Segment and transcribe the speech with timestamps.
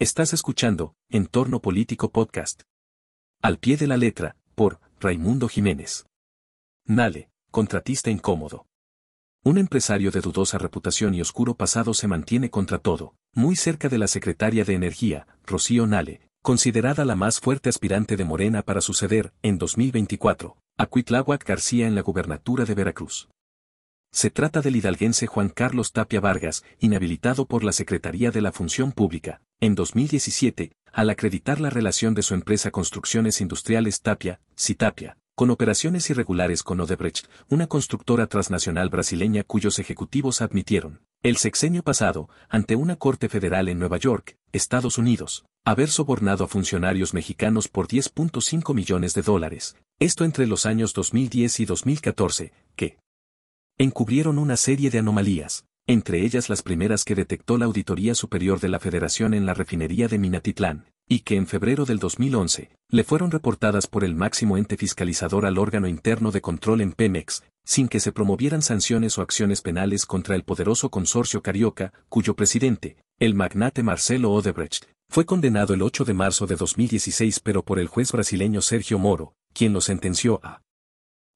[0.00, 2.62] Estás escuchando Entorno Político Podcast.
[3.42, 6.06] Al pie de la letra, por Raimundo Jiménez.
[6.86, 8.68] Nale, contratista incómodo.
[9.42, 13.98] Un empresario de dudosa reputación y oscuro pasado se mantiene contra todo, muy cerca de
[13.98, 19.32] la secretaria de Energía, Rocío Nale, considerada la más fuerte aspirante de Morena para suceder,
[19.42, 23.28] en 2024, a Cuitláhuac García en la gubernatura de Veracruz.
[24.10, 28.92] Se trata del hidalguense Juan Carlos Tapia Vargas, inhabilitado por la Secretaría de la Función
[28.92, 35.50] Pública, en 2017, al acreditar la relación de su empresa Construcciones Industriales Tapia, Citapia, con
[35.50, 42.74] operaciones irregulares con Odebrecht, una constructora transnacional brasileña cuyos ejecutivos admitieron, el sexenio pasado, ante
[42.74, 48.74] una corte federal en Nueva York, Estados Unidos, haber sobornado a funcionarios mexicanos por 10.5
[48.74, 52.98] millones de dólares, esto entre los años 2010 y 2014, que,
[53.80, 58.68] encubrieron una serie de anomalías, entre ellas las primeras que detectó la Auditoría Superior de
[58.68, 63.30] la Federación en la refinería de Minatitlán, y que en febrero del 2011, le fueron
[63.30, 68.00] reportadas por el máximo ente fiscalizador al órgano interno de control en Pemex, sin que
[68.00, 73.84] se promovieran sanciones o acciones penales contra el poderoso consorcio carioca, cuyo presidente, el magnate
[73.84, 78.60] Marcelo Odebrecht, fue condenado el 8 de marzo de 2016 pero por el juez brasileño
[78.60, 80.62] Sergio Moro, quien lo sentenció a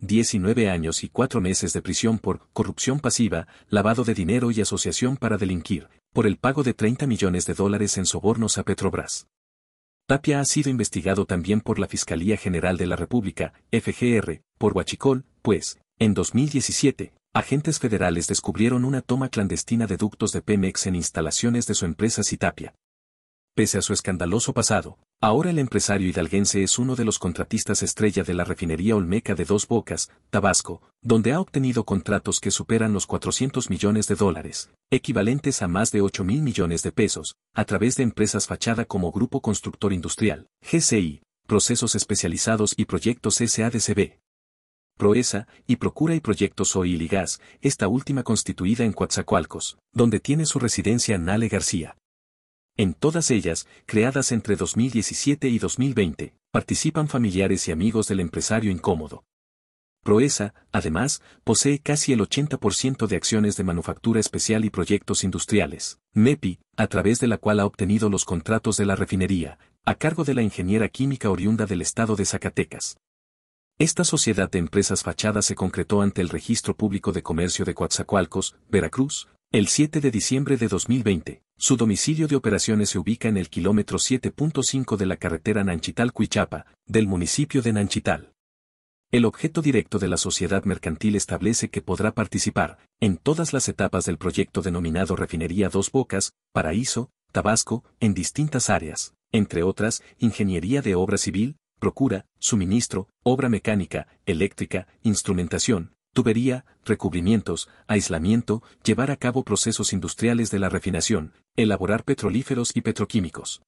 [0.00, 5.16] 19 años y 4 meses de prisión por corrupción pasiva, lavado de dinero y asociación
[5.16, 9.28] para delinquir, por el pago de 30 millones de dólares en sobornos a Petrobras.
[10.06, 15.24] Tapia ha sido investigado también por la Fiscalía General de la República, FGR, por Huachicol,
[15.42, 21.66] pues, en 2017, agentes federales descubrieron una toma clandestina de ductos de Pemex en instalaciones
[21.66, 22.74] de su empresa Citapia,
[23.60, 28.24] Pese a su escandaloso pasado, ahora el empresario hidalguense es uno de los contratistas estrella
[28.24, 33.06] de la refinería Olmeca de Dos Bocas, Tabasco, donde ha obtenido contratos que superan los
[33.06, 37.96] 400 millones de dólares, equivalentes a más de 8 mil millones de pesos, a través
[37.96, 44.20] de empresas fachada como Grupo Constructor Industrial, GCI, Procesos Especializados y Proyectos SADCB.
[44.96, 50.46] Proesa, y Procura y Proyectos Oil y Gas, esta última constituida en Coatzacoalcos, donde tiene
[50.46, 51.98] su residencia Nale García.
[52.80, 59.22] En todas ellas, creadas entre 2017 y 2020, participan familiares y amigos del empresario incómodo.
[60.02, 66.58] Proesa, además, posee casi el 80% de acciones de manufactura especial y proyectos industriales, MEPI,
[66.78, 70.32] a través de la cual ha obtenido los contratos de la refinería, a cargo de
[70.32, 72.96] la ingeniera química oriunda del estado de Zacatecas.
[73.78, 78.56] Esta sociedad de empresas fachadas se concretó ante el Registro Público de Comercio de Coatzacoalcos,
[78.70, 83.50] Veracruz, el 7 de diciembre de 2020, su domicilio de operaciones se ubica en el
[83.50, 88.32] kilómetro 7.5 de la carretera Nanchital-Cuichapa, del municipio de Nanchital.
[89.10, 94.06] El objeto directo de la sociedad mercantil establece que podrá participar, en todas las etapas
[94.06, 100.94] del proyecto denominado Refinería Dos Bocas, Paraíso, Tabasco, en distintas áreas, entre otras, ingeniería de
[100.94, 109.92] obra civil, procura, suministro, obra mecánica, eléctrica, instrumentación, tubería, recubrimientos, aislamiento, llevar a cabo procesos
[109.92, 111.32] industriales de la refinación,
[111.62, 113.62] elaborar petrolíferos y petroquímicos.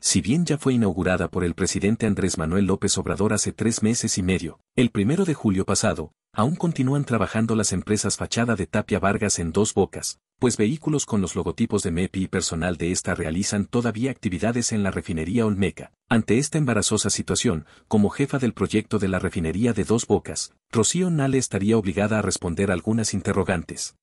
[0.00, 4.18] Si bien ya fue inaugurada por el presidente Andrés Manuel López Obrador hace tres meses
[4.18, 8.98] y medio, el primero de julio pasado, aún continúan trabajando las empresas fachada de Tapia
[8.98, 13.14] Vargas en dos bocas, pues vehículos con los logotipos de MEPI y personal de esta
[13.14, 15.92] realizan todavía actividades en la refinería Olmeca.
[16.10, 21.08] Ante esta embarazosa situación, como jefa del proyecto de la refinería de Dos Bocas, Rocío
[21.08, 23.96] Nale estaría obligada a responder algunas interrogantes.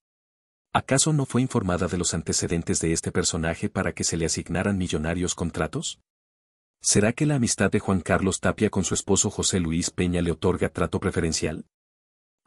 [0.75, 4.75] ¿Acaso no fue informada de los antecedentes de este personaje para que se le asignaran
[4.75, 5.99] millonarios contratos?
[6.81, 10.31] ¿Será que la amistad de Juan Carlos Tapia con su esposo José Luis Peña le
[10.31, 11.67] otorga trato preferencial?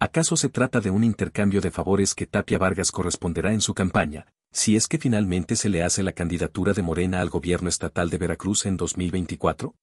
[0.00, 4.26] ¿Acaso se trata de un intercambio de favores que Tapia Vargas corresponderá en su campaña,
[4.50, 8.18] si es que finalmente se le hace la candidatura de Morena al gobierno estatal de
[8.18, 9.76] Veracruz en 2024?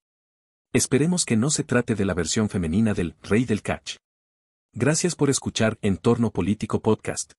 [0.73, 3.99] Esperemos que no se trate de la versión femenina del Rey del Catch.
[4.73, 7.31] Gracias por escuchar Entorno Político Podcast.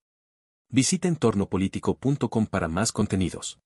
[0.75, 3.61] Visita entornopolitico.com para más contenidos.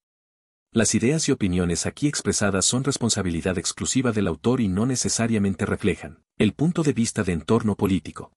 [0.70, 6.22] Las ideas y opiniones aquí expresadas son responsabilidad exclusiva del autor y no necesariamente reflejan
[6.36, 8.30] el punto de vista de entorno político.